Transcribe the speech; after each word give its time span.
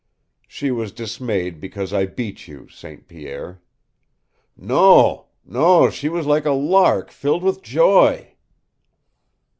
"She 0.47 0.71
was 0.71 0.91
dismayed 0.91 1.59
because 1.59 1.93
I 1.93 2.07
beat 2.07 2.47
you, 2.47 2.67
St. 2.69 3.07
Pierre." 3.07 3.61
"Non, 4.57 5.25
non 5.45 5.91
she 5.91 6.09
was 6.09 6.25
like 6.25 6.45
a 6.45 6.53
lark 6.53 7.11
filled 7.11 7.43
with 7.43 7.61
joy." 7.61 8.33